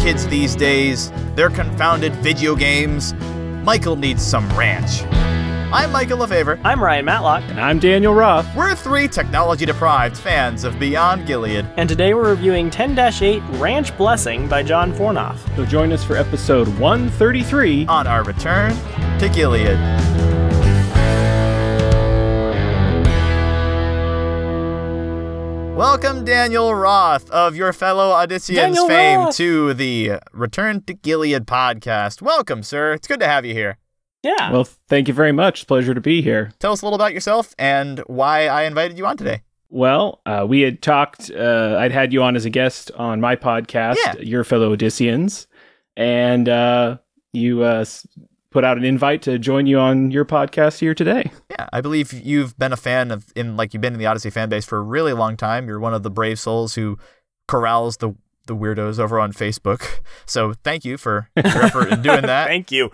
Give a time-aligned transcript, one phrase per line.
[0.00, 3.12] kids these days, their confounded video games.
[3.64, 5.02] Michael needs some ranch.
[5.72, 6.58] I'm Michael LaFaver.
[6.64, 7.44] I'm Ryan Matlock.
[7.44, 8.48] And I'm Daniel Roth.
[8.56, 11.66] We're three technology deprived fans of Beyond Gilead.
[11.76, 15.36] And today we're reviewing 10 8 Ranch Blessing by John Fornof.
[15.54, 18.74] So join us for episode 133 on our return
[19.18, 19.99] to Gilead.
[25.80, 29.36] Welcome, Daniel Roth of your fellow Odysseans Daniel fame Roth.
[29.38, 32.20] to the Return to Gilead podcast.
[32.20, 32.92] Welcome, sir.
[32.92, 33.78] It's good to have you here.
[34.22, 34.52] Yeah.
[34.52, 35.66] Well, thank you very much.
[35.66, 36.52] Pleasure to be here.
[36.58, 39.40] Tell us a little about yourself and why I invited you on today.
[39.70, 43.34] Well, uh, we had talked, uh, I'd had you on as a guest on my
[43.34, 44.16] podcast, Yeah.
[44.18, 45.46] Your Fellow Odysseans,
[45.96, 46.98] and uh,
[47.32, 48.06] you uh, s-
[48.50, 51.30] put out an invite to join you on your podcast here today.
[51.50, 54.30] Yeah, I believe you've been a fan of in like you've been in the Odyssey
[54.30, 55.68] fan base for a really long time.
[55.68, 56.98] You're one of the brave souls who
[57.48, 58.14] corrals the
[58.46, 59.86] the weirdos over on Facebook.
[60.26, 62.46] So thank you for your effort in doing that.
[62.48, 62.92] Thank you.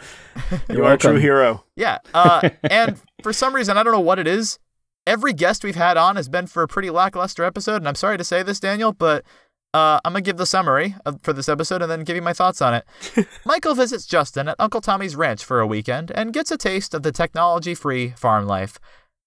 [0.51, 1.65] You're you are a true hero.
[1.75, 1.99] Yeah.
[2.15, 4.59] Uh, and for some reason, I don't know what it is.
[5.07, 7.77] Every guest we've had on has been for a pretty lackluster episode.
[7.77, 9.23] And I'm sorry to say this, Daniel, but
[9.77, 12.23] uh, I'm going to give the summary of, for this episode and then give you
[12.23, 12.87] my thoughts on it.
[13.45, 17.03] Michael visits Justin at Uncle Tommy's ranch for a weekend and gets a taste of
[17.03, 18.79] the technology free farm life.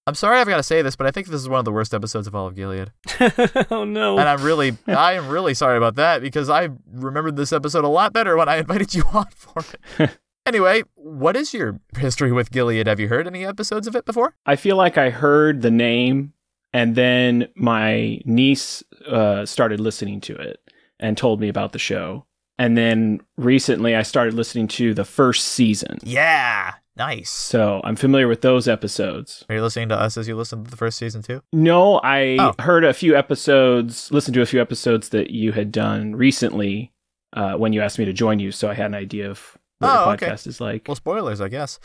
[0.08, 1.72] I'm sorry I've got to say this, but I think this is one of the
[1.72, 2.92] worst episodes of all of Gilead.
[3.70, 4.18] oh no.
[4.18, 7.90] And I'm really, I am really sorry about that because I remembered this episode a
[7.90, 9.64] lot better when I invited you on for
[10.00, 10.18] it.
[10.48, 12.88] anyway, what is your history with Gilead?
[12.88, 14.34] Have you heard any episodes of it before?
[14.48, 16.34] I feel like I heard the name,
[16.74, 20.60] and then my niece uh, started listening to it
[21.00, 22.26] and told me about the show.
[22.58, 25.98] And then recently, I started listening to the first season.
[26.04, 27.30] Yeah, nice.
[27.30, 29.46] So I'm familiar with those episodes.
[29.48, 31.42] Are you listening to us as you listen to the first season too?
[31.54, 32.54] No, I Oh.
[32.62, 36.92] heard a few episodes, listened to a few episodes that you had done recently
[37.32, 38.52] uh, when you asked me to join you.
[38.52, 40.28] So I had an idea of what Oh, your okay.
[40.28, 40.86] podcast is like.
[40.88, 41.80] Well, spoilers, I guess.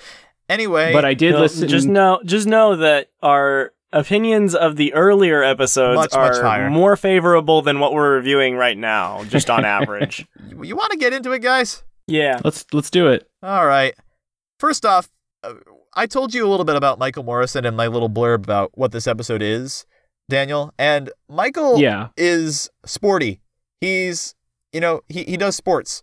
[0.49, 1.69] Anyway, but I did No, listen.
[1.69, 6.97] Just know, just know that our opinions of the earlier episodes Much, are much more
[6.97, 10.27] favorable than what we're reviewing right now, just on average.
[10.49, 11.83] you, you want to get into it, guys?
[12.07, 12.41] Yeah.
[12.45, 13.27] let's let's do it.
[13.43, 13.95] All right.
[14.59, 15.09] First off,
[15.43, 15.55] uh,
[15.95, 18.93] I told you a little bit about Michael Morrison and my little blurb about what
[18.93, 19.87] this episode is,
[20.29, 20.73] Daniel.
[20.79, 22.09] And Michael Yeah.
[22.17, 23.41] is sporty.
[23.81, 24.35] He's,
[24.73, 26.03] you know, he, he does sports.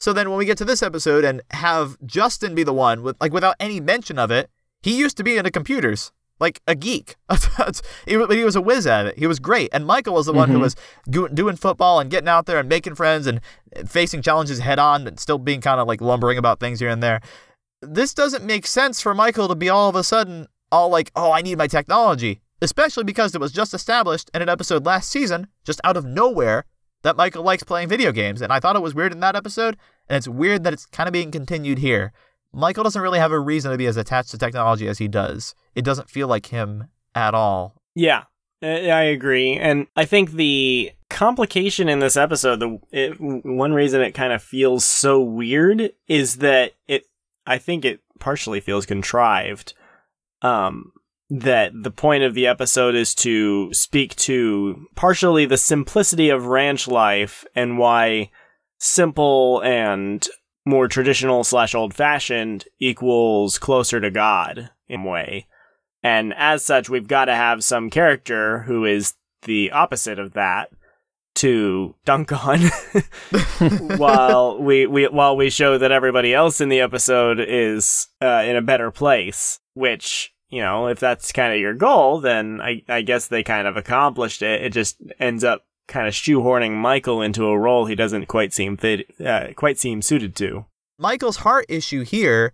[0.00, 3.16] So then when we get to this episode and have Justin be the one with
[3.20, 4.48] like without any mention of it,
[4.82, 6.10] he used to be into computers.
[6.40, 7.16] Like a geek,
[8.06, 9.18] he, he was a whiz at it.
[9.18, 10.62] He was great, and Michael was the one who Mhm.
[10.62, 10.76] was
[11.10, 13.40] go- doing football and getting out there and making friends and
[13.86, 17.02] facing challenges head on, and still being kind of like lumbering about things here and
[17.02, 17.20] there.
[17.82, 21.30] This doesn't make sense for Michael to be all of a sudden all like, "Oh,
[21.32, 25.46] I need my technology," especially because it was just established in an episode last season,
[25.64, 26.64] just out of nowhere,
[27.02, 29.76] that Michael likes playing video games, and I thought it was weird in that episode,
[30.08, 32.12] and it's weird that it's kind of being continued here.
[32.52, 35.54] Michael doesn't really have a reason to be as attached to technology as he does.
[35.74, 37.74] It doesn't feel like him at all.
[37.94, 38.24] Yeah,
[38.62, 44.12] I agree, and I think the complication in this episode, the it, one reason it
[44.12, 47.04] kind of feels so weird is that it.
[47.46, 49.74] I think it partially feels contrived.
[50.42, 50.92] Um,
[51.30, 56.88] that the point of the episode is to speak to partially the simplicity of ranch
[56.88, 58.30] life and why
[58.78, 60.26] simple and
[60.66, 65.46] more traditional slash old fashioned equals closer to God in a way.
[66.02, 70.70] And as such, we've got to have some character who is the opposite of that
[71.36, 72.60] to dunk on
[73.96, 78.56] while we, we while we show that everybody else in the episode is uh, in
[78.56, 83.02] a better place which you know if that's kind of your goal then I, I
[83.02, 87.44] guess they kind of accomplished it it just ends up kind of shoehorning michael into
[87.46, 90.64] a role he doesn't quite seem fit uh, quite seem suited to
[91.00, 92.52] Michael's heart issue here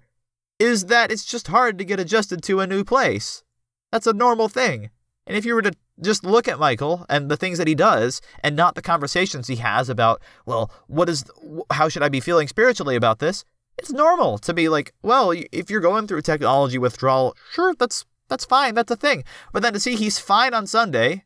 [0.60, 3.42] is that it's just hard to get adjusted to a new place.
[3.91, 4.91] That's a normal thing.
[5.27, 8.21] And if you were to just look at Michael and the things that he does
[8.44, 11.24] and not the conversations he has about, well, what is
[11.72, 13.44] how should I be feeling spiritually about this?
[13.77, 18.44] It's normal to be like, well, if you're going through technology withdrawal, sure, that's that's
[18.44, 19.24] fine, that's a thing.
[19.53, 21.24] But then to see he's fine on Sunday,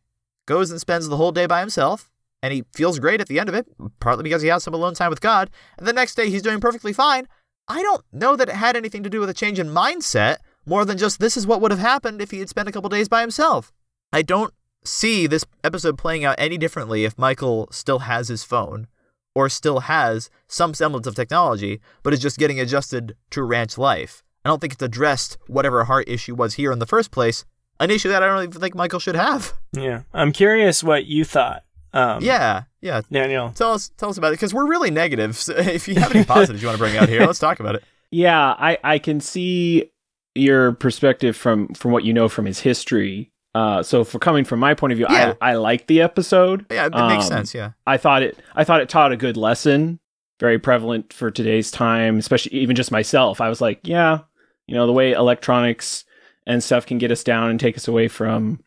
[0.50, 2.10] goes and spends the whole day by himself,
[2.42, 3.68] and he feels great at the end of it,
[4.00, 5.48] partly because he has some alone time with God,
[5.78, 7.28] and the next day he's doing perfectly fine.
[7.68, 10.84] I don't know that it had anything to do with a change in mindset more
[10.84, 13.08] than just this is what would have happened if he had spent a couple days
[13.08, 13.72] by himself.
[14.12, 14.52] I don't
[14.84, 18.88] see this episode playing out any differently if Michael still has his phone
[19.36, 24.24] or still has some semblance of technology, but is just getting adjusted to ranch life.
[24.44, 27.44] I don't think it's addressed whatever heart issue was here in the first place,
[27.80, 29.52] an issue that I don't even think Michael should have.
[29.72, 30.02] Yeah.
[30.14, 33.00] I'm curious what you thought Um, Yeah, yeah.
[33.10, 33.50] Daniel.
[33.50, 35.34] Tell us, tell us about it because we're really negative.
[35.36, 37.74] So if you have any positives you want to bring out here, let's talk about
[37.74, 37.82] it.
[38.12, 39.92] Yeah, I, I can see
[40.34, 43.30] your perspective from from what you know from his history.
[43.54, 45.34] Uh, so for coming from my point of view, Yeah.
[45.40, 46.66] I I like the episode.
[46.72, 47.54] Yeah, it makes Um, sense.
[47.54, 50.00] Yeah, I thought it I thought it taught a good lesson,
[50.40, 53.40] very prevalent for today's time, especially even just myself.
[53.40, 54.18] I was like, yeah,
[54.66, 56.04] you know, the way electronics
[56.46, 58.60] and stuff can get us down and take us away from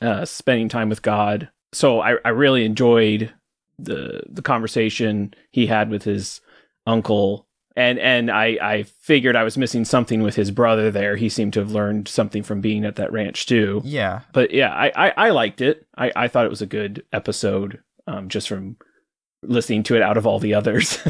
[0.00, 1.50] uh, spending time with God.
[1.72, 3.32] So I, I really enjoyed
[3.78, 6.40] the the conversation he had with his
[6.86, 7.46] uncle.
[7.74, 11.16] And and I, I figured I was missing something with his brother there.
[11.16, 14.20] He seemed to have learned something from being at that ranch too yeah.
[14.32, 15.86] but yeah, I, I, I liked it.
[15.96, 18.78] I, I thought it was a good episode, um, just from
[19.42, 20.98] listening to it out of all the others.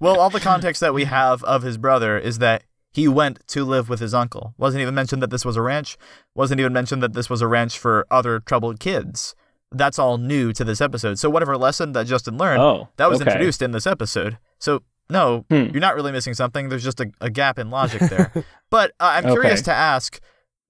[0.00, 3.64] Well, all the context that we have of his brother is that he went to
[3.64, 4.54] live with his uncle.
[4.58, 5.96] Wasn't even mentioned that this was a ranch.
[6.34, 9.34] Wasn't even mentioned that this was a ranch for other troubled kids.
[9.70, 11.18] That's all new to this episode.
[11.18, 13.30] So whatever lesson that Justin learned, oh, that was okay.
[13.30, 14.36] introduced in this episode.
[14.58, 15.68] So no, Hmm.
[15.72, 16.68] you're not really missing something.
[16.68, 18.32] There's just a, a gap in logic there.
[18.70, 19.64] but uh, I'm curious Okay.
[19.64, 20.20] to ask: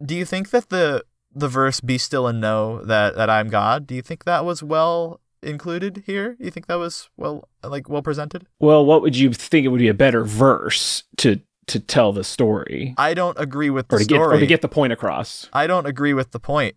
[0.05, 1.05] Do you think that the
[1.35, 3.87] the verse "Be still and know that that I'm God"?
[3.87, 6.37] Do you think that was well included here?
[6.39, 8.47] You think that was well like well presented?
[8.61, 12.25] Well, what would you think it would be a better verse to to tell the
[12.25, 14.37] story, I don't agree with the or to get story.
[14.37, 15.49] or to get the point across?
[15.53, 16.77] I don't agree with the point.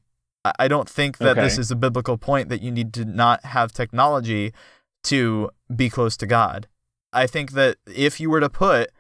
[0.60, 3.72] I- don't think that this is a biblical point that you need to not have
[3.72, 4.54] technology
[5.06, 6.68] to be close to God.
[7.12, 8.92] I think that if you were to put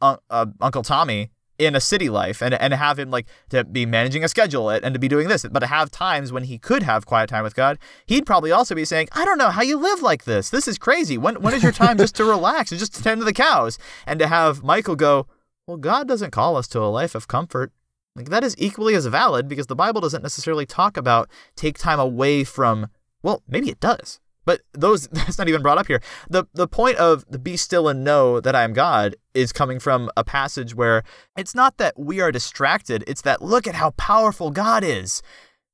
[0.00, 1.31] uh, uh, Uncle Tommy
[1.64, 4.92] in a city life and, and have him like to be managing a schedule and
[4.94, 7.54] to be doing this, but to have times when he could have quiet time with
[7.54, 10.50] God, he'd probably also be saying, I don't know how you live like this.
[10.50, 11.18] This is crazy.
[11.18, 13.78] When, when is your time just to relax and just to tend to the cows?
[14.06, 15.26] And to have Michael go,
[15.66, 17.72] Well, God doesn't call us to a life of comfort.
[18.14, 21.98] Like that is equally as valid because the Bible doesn't necessarily talk about take time
[21.98, 22.88] away from
[23.22, 24.20] well, maybe it does.
[24.44, 26.00] But those that's not even brought up here.
[26.28, 29.78] The the point of the be still and know that I am God is coming
[29.78, 31.02] from a passage where
[31.36, 35.22] it's not that we are distracted, it's that look at how powerful God is.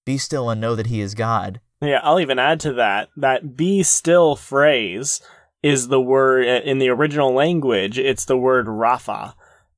[0.05, 1.61] Be still and know that he is God.
[1.83, 5.21] Yeah, I'll even add to that that be still phrase
[5.63, 9.35] is the word uh, in the original language, it's the word Rapha.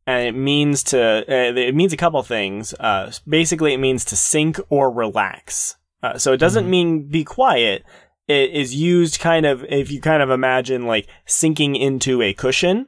[0.06, 2.74] And it means to, uh, it means a couple things.
[2.80, 5.76] Uh, basically, it means to sink or relax.
[6.02, 7.84] Uh, so it doesn't mean be quiet.
[8.30, 12.86] It is used kind of, if you kind of imagine like sinking into a cushion,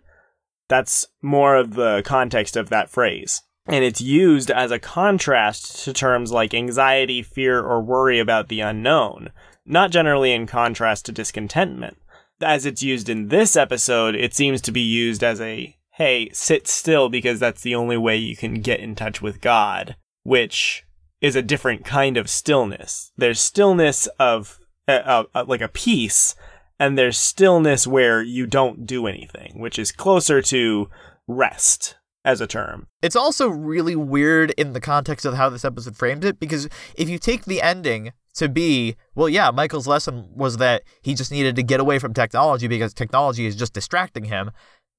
[0.69, 3.43] that's more of the context of that phrase.
[3.67, 8.61] And it's used as a contrast to terms like anxiety, fear, or worry about the
[8.61, 9.31] unknown,
[9.67, 11.97] not generally in contrast to discontentment.
[12.41, 16.69] As it's used in this episode, it seems to be used as a hey, sit
[16.69, 20.85] still because that's the only way you can get in touch with God, which
[21.21, 23.11] is a different kind of stillness.
[23.17, 26.34] There's stillness of like a peace,
[26.79, 30.88] and there's stillness where you don't do anything, which is closer to
[31.29, 32.87] rest as a term.
[33.00, 37.08] It's also really weird in the context of how this episode framed it because if
[37.08, 41.56] you take the ending to be, well, yeah, Michael's lesson was that he just needed
[41.56, 44.50] to get away from technology because technology is just distracting him,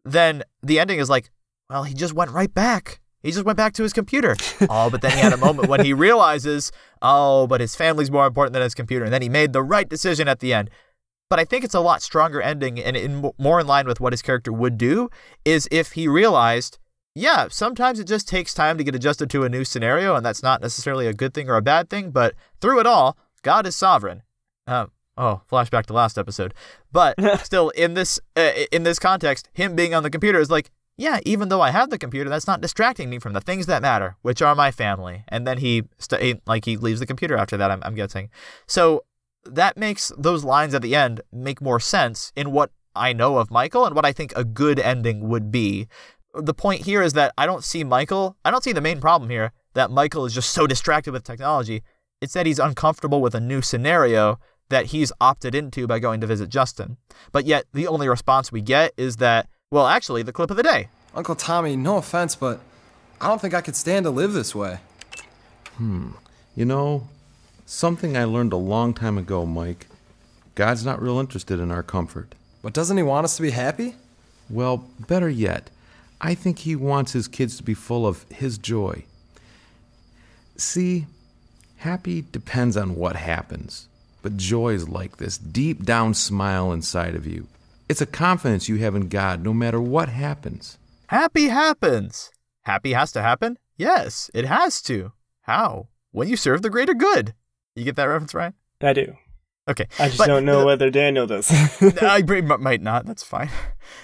[0.05, 1.31] then the ending is like,
[1.69, 2.99] well, he just went right back.
[3.23, 4.35] He just went back to his computer.
[4.69, 6.71] oh, but then he had a moment when he realizes,
[7.01, 9.05] oh, but his family's more important than his computer.
[9.05, 10.69] And then he made the right decision at the end.
[11.29, 14.13] But I think it's a lot stronger ending and in, more in line with what
[14.13, 15.09] his character would do
[15.45, 16.77] is if he realized,
[17.15, 20.43] yeah, sometimes it just takes time to get adjusted to a new scenario, and that's
[20.43, 22.11] not necessarily a good thing or a bad thing.
[22.11, 24.23] But through it all, God is sovereign.
[24.67, 26.53] Uh, oh, flashback to last episode.
[26.91, 30.71] But still, in this uh, in this context, him being on the computer is like,
[30.97, 33.81] yeah, even though I have the computer, that's not distracting me from the things that
[33.81, 35.23] matter, which are my family.
[35.27, 37.71] And then he st- like he leaves the computer after that.
[37.71, 38.29] I'm, I'm guessing.
[38.67, 39.03] So
[39.45, 43.49] that makes those lines at the end make more sense in what I know of
[43.49, 45.87] Michael and what I think a good ending would be.
[46.35, 49.29] The point here is that I don't see Michael, I don't see the main problem
[49.29, 51.83] here that Michael is just so distracted with technology.
[52.21, 56.27] It's that he's uncomfortable with a new scenario that he's opted into by going to
[56.27, 56.97] visit Justin.
[57.31, 60.61] But yet, the only response we get is that, well, actually, the clip of the
[60.61, 60.87] day.
[61.15, 62.59] Uncle Tommy, no offense, but
[63.19, 64.77] I don't think I could stand to live this way.
[65.77, 66.09] Hmm.
[66.55, 67.07] You know,
[67.65, 69.87] something I learned a long time ago, Mike.
[70.53, 72.35] God's not real interested in our comfort.
[72.61, 73.95] But doesn't he want us to be happy?
[74.47, 75.71] Well, better yet,
[76.21, 79.05] I think he wants his kids to be full of his joy.
[80.55, 81.07] See,
[81.77, 83.87] happy depends on what happens,
[84.21, 87.47] but joy is like this deep down smile inside of you.
[87.89, 90.77] It's a confidence you have in God no matter what happens.
[91.07, 92.31] Happy happens.
[92.63, 93.57] Happy has to happen?
[93.77, 95.11] Yes, it has to.
[95.41, 95.87] How?
[96.11, 97.33] When you serve the greater good.
[97.75, 98.53] You get that reference, Ryan?
[98.81, 99.15] I do.
[99.67, 101.49] Okay, I just But don't know the- whether Daniel does.
[102.01, 102.21] I
[102.59, 103.05] might not.
[103.05, 103.49] That's fine.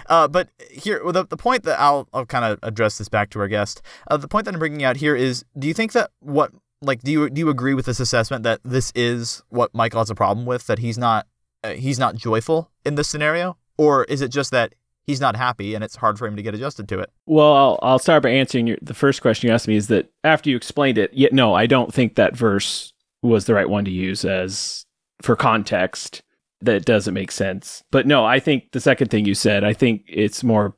[0.06, 3.30] Uh, but here, well, the, the point that I'll, I'll kind of address this back
[3.30, 3.82] to our guest.
[4.10, 7.02] Uh, the point that I'm bringing out here is: Do you think that what, like,
[7.02, 10.14] do you do you agree with this assessment that this is what Michael has a
[10.14, 10.66] problem with?
[10.66, 11.26] That he's not
[11.62, 14.74] uh, he's not joyful in this scenario, or is it just that
[15.06, 17.10] he's not happy and it's hard for him to get adjusted to it?
[17.24, 19.74] Well, I'll, I'll start by answering your, the first question you asked me.
[19.74, 21.10] Is that after you explained it?
[21.14, 24.84] Yet, no, I don't think that verse was the right one to use as
[25.22, 26.20] for context.
[26.60, 27.82] That doesn't make sense.
[27.90, 29.64] But no, I think the second thing you said.
[29.64, 30.76] I think it's more,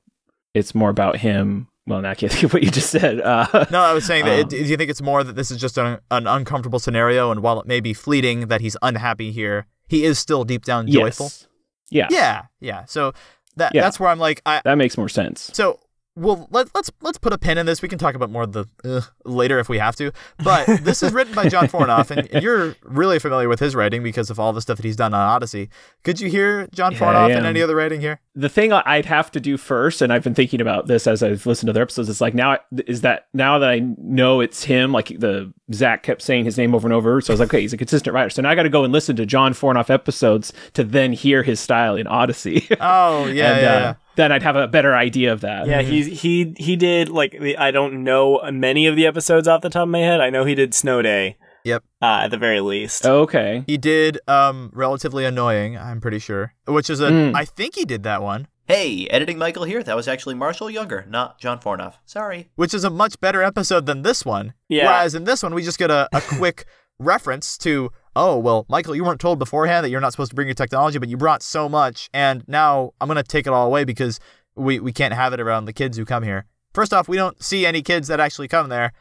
[0.55, 1.67] it's more about him.
[1.89, 3.21] Well, now I can't think of what you just said.
[3.21, 4.43] Uh, No, I was saying that.
[4.43, 7.43] Um, do you think it's more that this is just an, an uncomfortable scenario, and
[7.43, 11.27] while it may be fleeting that he's unhappy here, he is still deep down joyful?
[11.27, 11.49] yes.
[11.91, 12.85] Yeah, Yeah, yeah.
[12.87, 13.13] So
[13.57, 13.83] that Yeah.
[13.83, 15.51] that's where I'm like, I, that makes more sense.
[15.53, 15.79] So,
[16.15, 17.81] well, let, let's let's put a pin in this.
[17.81, 20.13] We can talk about more of the uh, later if we have to.
[20.43, 24.03] But this is written by John Fornof, and, and you're really familiar with his writing
[24.03, 25.71] because of all the stuff that he's done on Odyssey.
[26.05, 28.21] Could you hear John Yeah, Fornof any other writing here?
[28.35, 31.45] the thing I'd have to do first, and I've been thinking about this as I've
[31.45, 32.09] listened to other episodes.
[32.09, 36.23] is like now is that now that I know it's him, like the Zach kept
[36.23, 38.31] saying his name over and over, so I was like, okay, he's a consistent writer.
[38.31, 41.43] So now I got to go and listen to John Fornof episodes to then hear
[41.43, 42.67] his style in Odyssey.
[42.81, 43.95] Oh yeah, and, yeah, uh, yeah.
[44.17, 45.67] Then I'd have a better idea of that.
[45.67, 49.63] yeah, he he he did like the, I don't know many of the episodes off
[49.63, 50.21] the top of my head.
[50.21, 51.37] I know he did Snow Day.
[51.65, 51.85] Yep.
[52.03, 53.07] Uh, at the very least.
[53.07, 53.63] Okay.
[53.67, 55.79] He did um relatively annoying.
[55.79, 57.07] I'm pretty sure, which is a.
[57.07, 57.49] I Mm.
[57.51, 59.83] think he did that one, Hey, editing Michael here.
[59.83, 61.95] That was actually Marshall Younger, not John Fornof.
[62.05, 62.51] Sorry.
[62.57, 64.55] which is a much better episode than this one.
[64.69, 64.87] Yeah.
[64.87, 66.65] Whereas in this one, we just get a, a quick
[66.99, 70.49] reference to, oh, well, Michael, you weren't told beforehand that you're not supposed to bring
[70.49, 73.67] your technology, but you brought so much, and now I'm going to take it all
[73.67, 74.21] away because
[74.55, 76.47] we, we can't have it around the kids who come here.
[76.75, 78.93] First off, we don't see any kids that actually come there.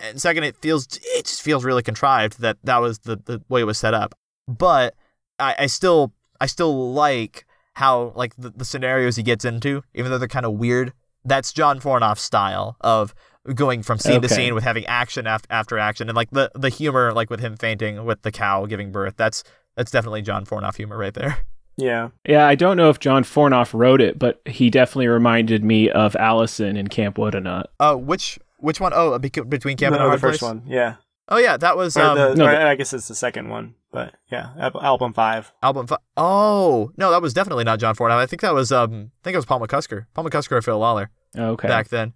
[0.00, 3.60] And second, it feels it just feels really contrived that that was the, the way
[3.60, 4.14] it was set up.
[4.48, 4.94] But
[5.38, 7.44] I, I still I still like
[7.74, 10.92] how like the, the scenarios he gets into, even though they're kind of weird.
[11.24, 13.14] That's John Fornof's style of
[13.54, 16.68] going from scene to scene with having action after, after action, and like the the
[16.70, 19.14] humor, like with him fainting with the cow giving birth.
[19.16, 19.44] That's
[19.76, 21.38] that's definitely John Fornof humor right there.
[21.76, 22.10] Yeah.
[22.24, 26.14] Yeah, I don't know if John Fornof wrote it, but he definitely reminded me of
[26.14, 27.68] Allison in Camp What-A-Nut.
[27.80, 28.92] Uh, which which one?
[28.94, 30.52] Oh, bec- between Camp and no, a the first Place?
[30.52, 30.62] one.
[30.68, 30.94] Yeah.
[31.28, 33.48] Oh yeah, that was Or um, the, no, or the- I guess it's the second
[33.48, 35.52] one, but yeah, album five.
[35.64, 35.88] album.
[35.88, 38.18] Fi- oh no, that was definitely not John Fornof.
[38.18, 40.78] I think that was um, I think it was Paul McCusker, Paul McCusker or Phil
[40.78, 41.66] Lollar Okay.
[41.66, 42.12] back then.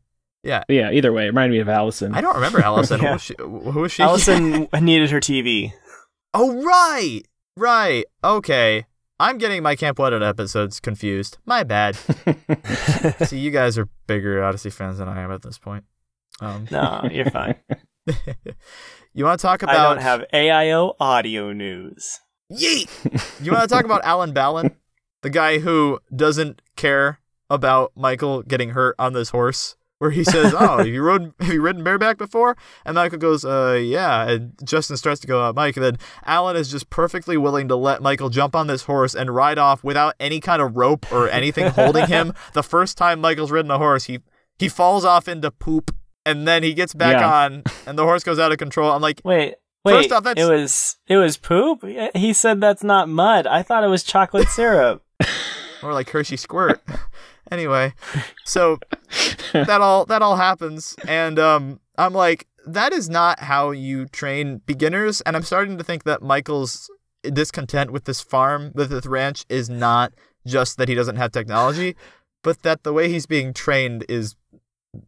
[0.48, 0.90] Yeah, Yeah.
[0.90, 2.14] either way, it reminded me of Allison.
[2.14, 3.00] I don't remember Allison.
[3.02, 3.08] Yeah.
[3.08, 3.34] Who was she?
[3.38, 4.02] Who was she?
[4.02, 5.72] Allison needed her TV.
[6.34, 7.22] Oh right,
[7.56, 8.04] right.
[8.24, 8.84] Okay,
[9.20, 11.38] I'm getting my Camp Wooded episodes confused.
[11.46, 11.96] My bad.
[13.26, 15.84] See, you guys are bigger Odyssey fans than I am at this point.
[16.40, 17.56] Um, No, you're fine.
[19.14, 19.76] you want to talk about?
[19.76, 22.20] I don't have AIO audio news.
[22.52, 22.88] Yeet.
[23.44, 24.74] You want to talk about Alan Ballon,
[25.22, 29.76] the guy who doesn't care about Michael getting hurt on this horse?
[29.98, 31.32] Where he says, "Oh, have you rode?
[31.40, 35.42] Have you ridden bareback before?" And Michael goes, "Uh, yeah." And Justin starts to go,
[35.42, 38.82] uh, "Mike." And then Alan is just perfectly willing to let Michael jump on this
[38.82, 42.32] horse and ride off without any kind of rope or anything holding him.
[42.52, 44.20] The first time Michael's ridden a horse, he
[44.58, 45.90] he falls off into poop,
[46.24, 47.28] and then he gets back Yeah.
[47.44, 48.92] on, and the horse goes out of control.
[48.92, 50.12] I'm like, Wait, wait.
[50.12, 51.84] Off, it was it was poop.
[52.14, 53.48] He said that's not mud.
[53.48, 55.02] I thought it was chocolate syrup.
[55.82, 56.80] or like Hershey Squirt.
[57.50, 57.94] Anyway,
[58.44, 58.78] so
[59.52, 64.62] that all that all happens, and um, I'm like, that is not how you train
[64.66, 65.20] beginners.
[65.22, 66.90] And I'm starting to think that Michael's
[67.22, 70.12] discontent with this farm, with this ranch, is not
[70.46, 71.96] just that he doesn't have technology,
[72.42, 74.36] but that the way he's being trained is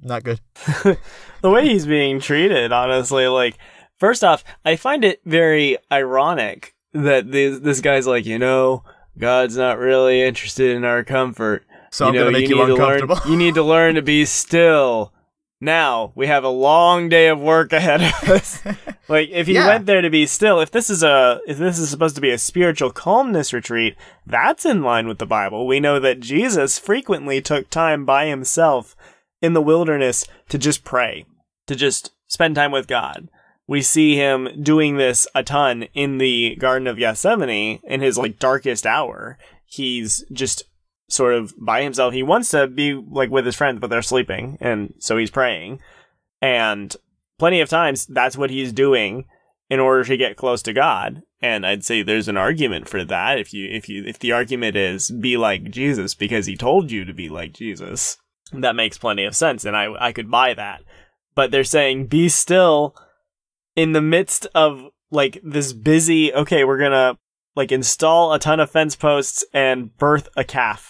[0.02, 0.40] not good.
[0.82, 3.56] the way he's being treated, honestly, like
[3.98, 8.84] first off, I find it very ironic that this this guy's like, you know,
[9.18, 11.64] God's not really interested in our comfort.
[11.90, 13.16] So I'm gonna make you, need to uncomfortable.
[13.16, 15.12] learn, you need to learn to be still.
[15.60, 18.62] Now we have a long day of work ahead of us.
[19.08, 19.66] like if he Yeah.
[19.66, 22.30] went there to be still, if this is a if this is supposed to be
[22.30, 25.66] a spiritual calmness retreat, that's in line with the Bible.
[25.66, 28.96] We know that Jesus frequently took time by himself
[29.42, 31.26] in the wilderness to just pray,
[31.66, 33.28] to just spend time with God.
[33.66, 38.38] We see him doing this a ton in the Garden of Gethsemane in his like
[38.38, 39.38] darkest hour.
[39.66, 40.64] He's just
[41.10, 42.14] sort of by himself.
[42.14, 45.80] He wants to be like with his friends, but they're sleeping, and so he's praying.
[46.40, 46.96] And
[47.38, 49.26] plenty of times, that's what he's doing
[49.68, 51.22] in order to get close to God.
[51.42, 53.38] And I'd say there's an argument for that.
[53.38, 57.04] If you, if you, if the argument is be like Jesus because he told you
[57.04, 58.16] to be like Jesus,
[58.52, 60.82] that makes plenty of sense, and I, I could buy that.
[61.34, 62.94] But they're saying be still
[63.76, 66.32] in the midst of like this busy.
[66.32, 67.18] Okay, we're gonna
[67.56, 70.89] like install a ton of fence posts and birth a calf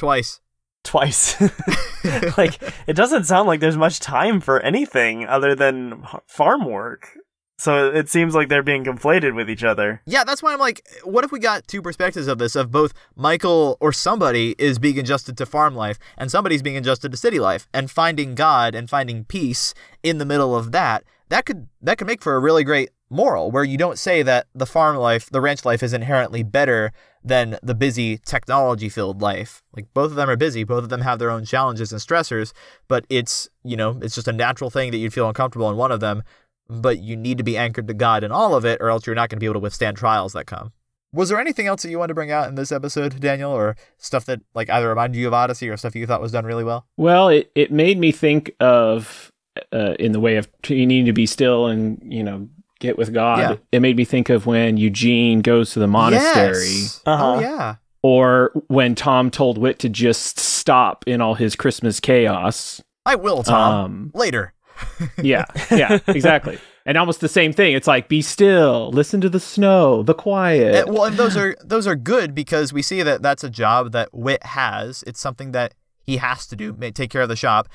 [0.00, 0.40] Twice.
[0.82, 1.38] twice.
[2.38, 7.18] like it doesn't sound like there's much time for anything other than farm work.
[7.58, 10.00] So it seems like they're being conflated with each other.
[10.06, 12.94] Yeah, that's why I'm like, what if we got two perspectives of this of both
[13.14, 17.38] Michael or somebody is being adjusted to farm life and somebody's being adjusted to city
[17.38, 21.04] life and finding God and finding peace in the middle of that.
[21.28, 24.46] That could that could make for a really great moral where you don't say that
[24.54, 29.62] the farm life, the ranch life is inherently better than the busy technology filled life.
[29.76, 32.52] Like both of them are busy, both of them have their own challenges and stressors,
[32.88, 35.92] but it's, you know, it's just a natural thing that you'd feel uncomfortable in one
[35.92, 36.22] of them
[36.70, 39.16] but you need to be anchored to God in all of it, or else you're
[39.16, 40.72] not going to be able to withstand trials that come.
[41.12, 43.76] Was there anything else that you wanted to bring out in this episode, Daniel, or
[43.98, 46.62] stuff that like either reminded you of Odyssey or stuff you thought was done really
[46.62, 46.86] well?
[46.96, 49.32] Well, it, it made me think of,
[49.72, 52.48] uh, in the way of you need to be still and, you know,
[52.80, 53.38] get with God.
[53.38, 53.56] Yeah.
[53.70, 57.00] It made me think of when Eugene goes to the monastery Yes.
[57.06, 57.34] Uh-huh.
[57.36, 57.76] Oh yeah.
[58.02, 62.82] or when Tom told Whit to just stop in all his Christmas chaos.
[63.06, 63.84] I will, Tom.
[63.84, 64.52] Um, Later.
[65.22, 66.58] Yeah, yeah, exactly.
[66.86, 67.74] And almost the same thing.
[67.74, 70.74] It's like be still, listen to the snow, the quiet.
[70.86, 73.92] And- well, and those are those are good because we see that that's a job
[73.92, 75.04] that Whit has.
[75.06, 77.68] It's something that he has to do, take care of the shop.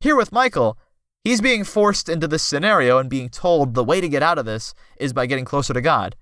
[0.00, 0.78] Here with Michael,
[1.24, 4.44] he's being forced into this scenario and being told the way to get out of
[4.44, 6.14] this is by getting closer to God.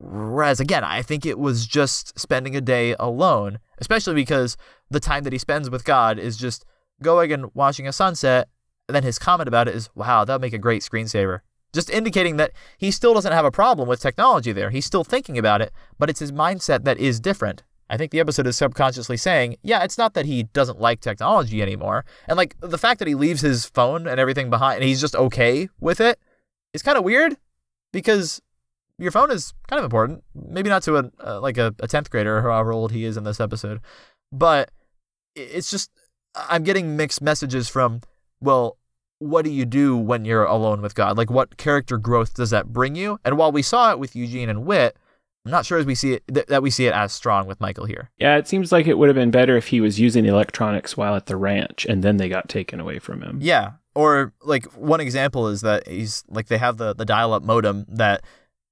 [0.00, 4.56] Whereas again, I think it was just spending a day alone, especially because
[4.90, 6.64] the time that he spends with God is just
[7.02, 8.48] going and watching a sunset.
[8.88, 11.40] And then his comment about it is, wow, that would make a great screensaver.
[11.72, 14.70] Just indicating that he still doesn't have a problem with technology there.
[14.70, 17.62] He's still thinking about it, but it's his mindset that is different.
[17.90, 21.62] I think the episode is subconsciously saying, yeah, it's not that he doesn't like technology
[21.62, 22.04] anymore.
[22.26, 25.16] And like the fact that he leaves his phone and everything behind and he's just
[25.16, 26.18] okay with it
[26.74, 27.36] is kind of weird
[27.92, 28.42] because
[28.98, 30.22] your phone is kind of important.
[30.34, 33.40] Maybe not to a like a, a 10th grader however old he is in this
[33.40, 33.80] episode,
[34.32, 34.70] but
[35.34, 35.90] it's just
[36.34, 38.02] I'm getting mixed messages from
[38.40, 38.76] well,
[39.18, 41.16] what do you do when you're alone with God?
[41.16, 43.18] Like what character growth does that bring you?
[43.24, 44.96] And while we saw it with Eugene and Whit,
[45.48, 47.58] I'm not sure as we see it th- that we see it as strong with
[47.58, 48.10] Michael here.
[48.18, 51.16] yeah, it seems like it would have been better if he was using electronics while
[51.16, 53.38] at the ranch and then they got taken away from him.
[53.40, 53.72] Yeah.
[53.94, 58.22] Or like one example is that he's like they have the the dial-up modem that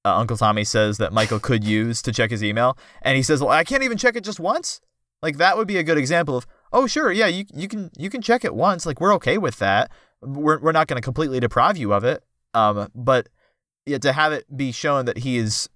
[0.04, 3.40] uh, Uncle Tommy says that Michael could use to check his email, and he says,
[3.40, 4.82] "Well, I can't even check it just once."
[5.22, 8.10] Like that would be a good example of, "Oh, sure, yeah, you you can you
[8.10, 8.84] can check it once.
[8.86, 9.90] Like we're okay with that.
[10.20, 12.22] We're we're not going to completely deprive you of it."
[12.54, 13.28] Um, but
[13.86, 15.68] yeah, to have it be shown that he is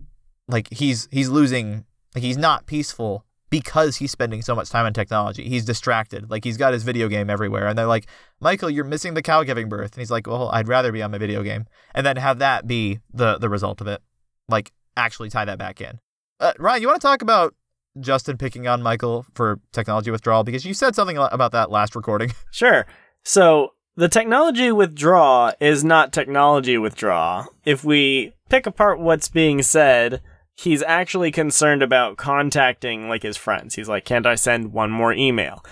[0.50, 1.84] like he's he's losing
[2.14, 5.48] like he's not peaceful because he's spending so much time on technology.
[5.48, 6.30] He's distracted.
[6.30, 8.06] Like he's got his video game everywhere and they're like,
[8.40, 11.10] "Michael, you're missing the cow giving birth." And he's like, "Well, I'd rather be on
[11.10, 14.02] my video game." And then have that be the the result of it.
[14.48, 15.98] Like actually tie that back in.
[16.38, 17.54] Uh, Ryan, you want to talk about
[17.98, 22.32] Justin picking on Michael for technology withdrawal because you said something about that last recording.
[22.52, 22.86] Sure.
[23.22, 27.46] So the technology withdraw is not technology withdraw.
[27.64, 30.22] If we pick apart what's being said,
[30.60, 33.74] he's actually concerned about contacting like his friends.
[33.74, 35.64] He's like, "Can't I send one more email?"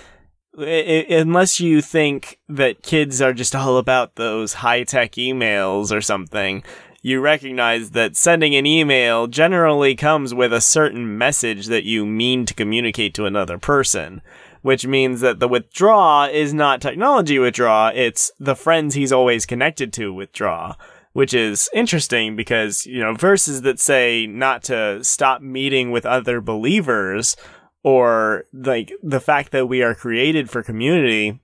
[0.58, 6.64] I- unless you think that kids are just all about those high-tech emails or something,
[7.00, 12.44] you recognize that sending an email generally comes with a certain message that you mean
[12.46, 14.20] to communicate to another person
[14.62, 19.92] which means that the withdraw is not technology withdraw, it's the friends he's always connected
[19.92, 20.74] to withdraw.
[21.18, 26.40] Which is interesting because, you know, verses that say not to stop meeting with other
[26.40, 27.36] believers
[27.82, 31.40] or like the fact that we are created for community,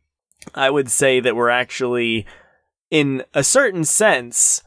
[0.55, 2.25] I would say that we're actually,
[2.93, 4.63] in a certain sense,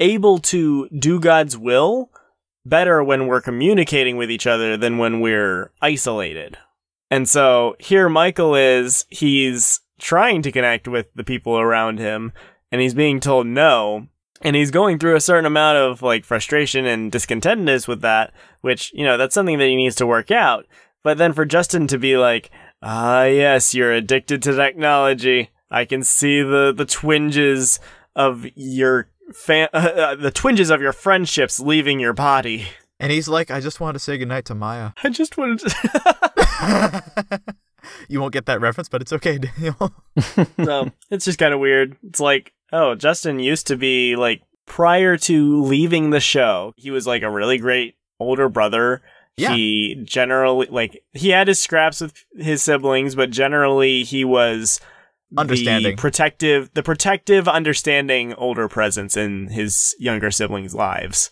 [0.00, 2.10] able to do God's will
[2.64, 6.56] better when we're communicating with each other than when we're isolated.
[7.10, 12.32] And so here Michael is, he's trying to connect with the people around him
[12.72, 14.08] and he's being told no.
[14.42, 18.92] And he's going through a certain amount of like frustration and discontentedness with that, which,
[18.94, 20.66] you know, that's something that he needs to work out.
[21.02, 22.50] But then for Justin to be like,
[22.82, 25.50] ah, yes, you're addicted to technology.
[25.70, 27.80] I can see the, the twinges
[28.14, 32.68] of your fan, the twinges of your friendships leaving your body.
[33.00, 37.42] and he's like, "I just wanted to say goodnight to Maya." I just wanted to.
[38.08, 39.92] you won't get that reference, but it's okay, Daniel.
[40.64, 41.96] so it's just kind of weird.
[42.06, 47.06] It's like, oh, Justin used to be like prior to leaving the show, he was
[47.06, 49.02] like a really great older brother.
[49.36, 49.54] Yeah.
[49.54, 54.80] He generally like he had his scraps with his siblings, but generally he was
[55.36, 55.96] Understanding.
[55.96, 61.30] the protective, the protective, understanding older presence in his younger siblings' lives.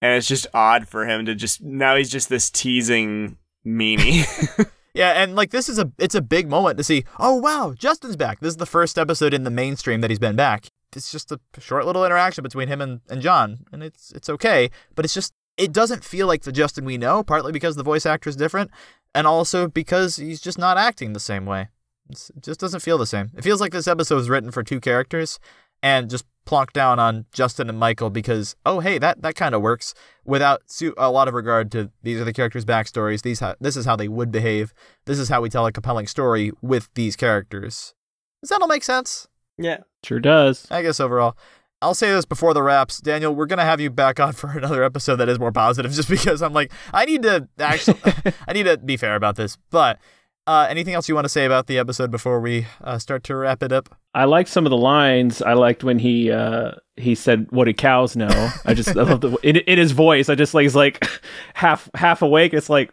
[0.00, 4.26] and it's just odd for him to just now he's just this teasing meanie.
[4.94, 7.04] Yeah, and like this is a it's a big moment to see.
[7.18, 8.40] Oh wow, Justin's back.
[8.40, 10.68] This is the first episode in the mainstream that he's been back.
[10.94, 14.70] It's just a short little interaction between him and, and John, and it's it's okay.
[14.94, 17.24] But it's just it doesn't feel like the Justin we know.
[17.24, 18.70] Partly because the voice actor is different,
[19.14, 21.68] and also because he's just not acting the same way.
[22.08, 23.32] It's, it just doesn't feel the same.
[23.36, 25.40] It feels like this episode was written for two characters,
[25.84, 29.62] and just plonk down on Justin and Michael because oh hey that that kind of
[29.62, 29.94] works
[30.24, 33.22] without su- a lot of regard to these are the characters' backstories.
[33.22, 34.74] These ha- this is how they would behave.
[35.04, 37.94] This is how we tell a compelling story with these characters.
[38.42, 39.28] Does that all make sense?
[39.58, 39.80] yeah.
[40.02, 40.66] Sure does.
[40.70, 41.36] I guess overall.
[41.80, 43.34] I'll say this before the wraps, Daniel.
[43.34, 46.42] We're gonna have you back on for another episode that is more positive, just because
[46.42, 48.00] I'm like, I need to actually,
[48.48, 49.56] I need to be fair about this.
[49.70, 49.98] But
[50.46, 53.36] uh, anything else you want to say about the episode before we uh, start to
[53.36, 53.94] wrap it up?
[54.14, 55.40] I liked some of the lines.
[55.42, 59.20] I liked when he uh, he said, "What do cows know?" I just I love
[59.20, 60.28] the in, in his voice.
[60.28, 61.06] I just like he's like
[61.54, 62.52] half half awake.
[62.52, 62.92] It's like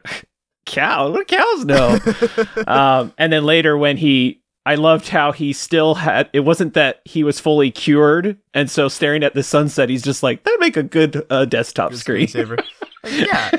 [0.65, 1.11] cow.
[1.11, 1.99] What do cows know?
[2.67, 4.39] um, and then later when he.
[4.63, 6.29] I loved how he still had.
[6.33, 10.21] It wasn't that he was fully cured, and so staring at the sunset, he's just
[10.21, 12.63] like, "That'd make a good uh, desktop Good screen." screensaver.
[13.09, 13.49] yeah.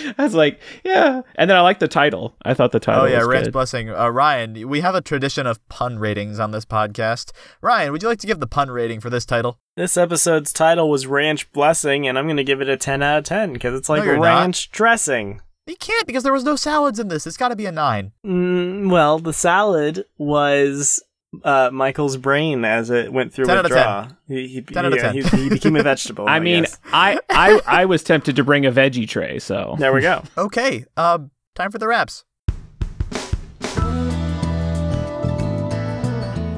[0.18, 2.34] I was like, "Yeah," and then I liked the title.
[2.44, 3.02] I thought the title.
[3.02, 3.52] Oh yeah, was Rand's good.
[3.52, 3.90] blessing.
[3.90, 7.32] Uh, Ryan, we have a tradition of pun ratings on this podcast.
[7.60, 9.58] Ryan, would you like to give the pun rating for this title?
[9.76, 13.18] This episode's title was Ranch Blessing, and I'm going to give it a 10 out
[13.18, 14.22] of 10 because it's like you're not.
[14.42, 15.40] ranch dressing.
[15.66, 17.26] You can't because there was no salads in this.
[17.26, 18.12] It's got to be a nine.
[18.26, 21.02] Mm, well, the salad was
[21.44, 24.08] uh, Michael's brain as it went through 10 out of withdrawal.
[24.28, 25.14] He, he, 10 out of yeah, 10.
[25.14, 26.26] He, he became a vegetable.
[26.28, 26.66] I mean.
[26.92, 30.22] I, I I was tempted to bring a veggie tray, so there we go.
[30.36, 30.84] Okay.
[30.96, 32.24] Um, time for the wraps.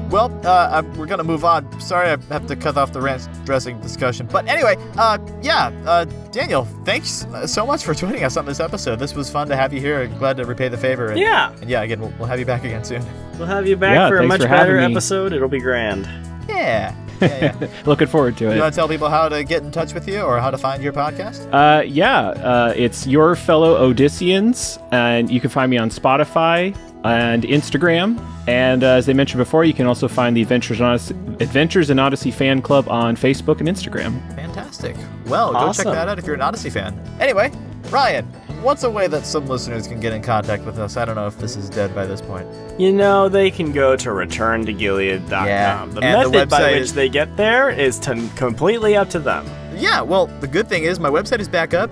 [0.09, 1.79] Well, uh, uh, we're gonna move on.
[1.81, 4.27] Sorry, I have to cut off the ranch dressing discussion.
[4.31, 8.59] But anyway, uh, yeah, uh, Daniel, thanks uh, so much for joining us on this
[8.59, 8.99] episode.
[8.99, 10.07] This was fun to have you here.
[10.07, 11.07] Glad to repay the favor.
[11.07, 13.03] And, Yeah, And yeah, again, we'll, we'll have you back again soon.
[13.37, 14.93] we'll have you back Yeah, for a thanks much for having better me.
[14.93, 15.33] episode.
[15.33, 16.07] It'll be grand.
[16.47, 16.93] Yeah.
[17.21, 17.67] Yeah, yeah.
[17.85, 18.55] looking forward to it.
[18.55, 20.57] you want to tell people how to get in touch with you or how to
[20.57, 21.47] find your podcast?
[21.51, 27.43] Uh, yeah, uh, it's your fellow Odysseans, and you can find me on Spotify and
[27.43, 28.19] Instagram.
[28.47, 31.89] And uh, as I mentioned before, you can also find the Adventures in Odyssey, Adventures
[31.89, 34.19] in Odyssey fan club on Facebook and Instagram.
[34.35, 34.95] Fantastic.
[35.25, 36.99] Well, go check that out if you're an Odyssey fan.
[37.19, 37.51] Anyway,
[37.89, 38.25] Ryan,
[38.61, 40.97] what's a way that some listeners can get in contact with us?
[40.97, 42.47] I don't know if this is dead by this point.
[42.79, 45.47] You know, they can go to returntogilead.com.
[45.47, 49.09] Yeah, The and the method by which is- they get there is to completely up
[49.11, 49.45] to them.
[49.75, 51.89] Yeah, well, the good thing is my website is back up.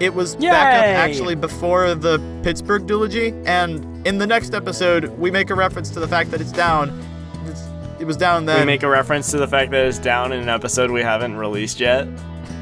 [0.00, 5.30] It was back up actually before the Pittsburgh Duology, and in the next episode, we
[5.30, 7.04] make a reference to the fact that it's down.
[7.46, 7.64] It's,
[7.98, 8.60] it was down then.
[8.60, 11.36] we make a reference to the fact that it's down in an episode we haven't
[11.36, 12.06] released yet.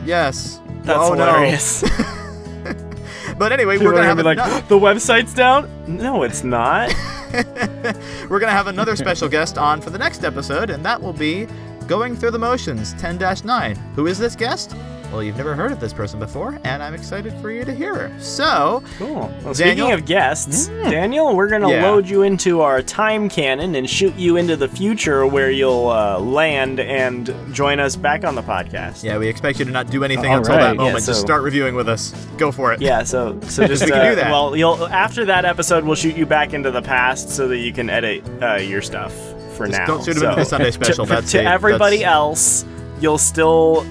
[0.05, 0.61] yes.
[0.83, 1.83] That's oh, hilarious.
[1.83, 3.35] No.
[3.38, 5.68] but anyway, People we're gonna gonna have be a like, the website's down?
[5.88, 6.94] No, it's not.
[7.33, 11.12] We're going to have another special guest on for the next episode, and that will
[11.12, 11.46] be
[11.87, 13.77] Going Through the Motions 10 9.
[13.94, 14.77] Who is this guest?
[15.12, 17.95] Well, you've never heard of this person before, and I'm excited for you to hear
[17.95, 18.12] her.
[18.21, 19.14] So, Cool.
[19.14, 19.55] Well, Daniel?
[19.55, 21.87] speaking of guests, Daniel, we're gonna Yeah.
[21.90, 26.19] load you into our time cannon and shoot you into the future where you'll uh,
[26.19, 29.05] land and join us back on the podcast.
[29.05, 30.61] yeah, we expect you to not do anything until right.
[30.62, 31.07] that Yeah, moment.
[31.07, 32.12] Just start reviewing with us.
[32.37, 32.83] Go for it.
[32.83, 34.31] Yeah, so so just We can uh, do that.
[34.31, 37.73] well, you'll after that episode, we'll shoot you back into the past so that you
[37.73, 39.14] can edit uh, your stuff
[39.57, 39.87] for Just now.
[39.87, 41.07] don't shoot him so, into the Sunday special.
[41.07, 42.64] To, That's to everybody that's- else,
[43.01, 43.87] you'll still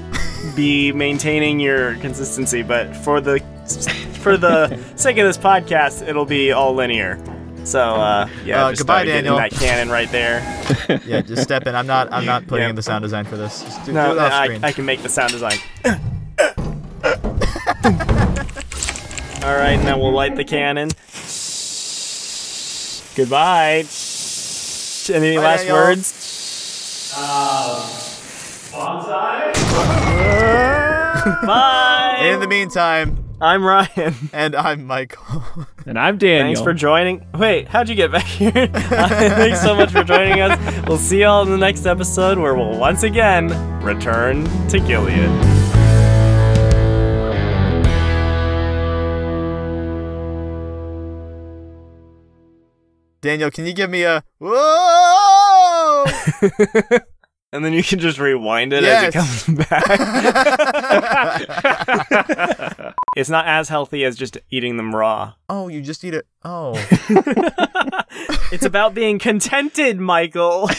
[0.55, 3.39] be maintaining your consistency, but for the
[4.21, 7.19] for the sake of this podcast, it'll be all linear.
[7.63, 9.37] So uh, yeah, Uh, just goodbye, uh, getting Daniel.
[9.37, 10.41] that cannon right there.
[11.05, 11.75] Yeah, just step in.
[11.75, 12.11] I'm not.
[12.13, 12.69] I'm not putting Yeah.
[12.69, 13.63] in the sound design for this.
[13.63, 14.59] Just do, No, do it I.
[14.67, 15.57] I can make the sound design.
[19.43, 20.89] All right, now we'll light the cannon.
[23.15, 23.85] Goodbye.
[25.13, 25.75] Any Bye, last Daniel.
[25.77, 26.13] words?
[31.45, 32.19] Bye.
[32.21, 34.13] in the meantime, I'm Ryan.
[34.31, 35.43] and I'm Michael.
[35.87, 36.47] And I'm Daniel.
[36.47, 37.23] Thanks for joining.
[37.35, 38.49] Wait, how'd you get back here?
[38.73, 40.87] Thanks so much for joining us.
[40.87, 43.49] We'll see y'all in the next episode where we'll once again
[43.83, 45.29] return to Gilead.
[53.21, 56.05] Daniel, can you give me a whoa?
[57.55, 59.15] And then you can just rewind it Yes.
[59.15, 59.85] as it comes back.
[63.15, 65.33] it's not as healthy as just eating them raw.
[65.47, 66.27] oh, you just eat it.
[66.43, 66.73] Oh.
[68.51, 70.69] It's about being contented, Michael.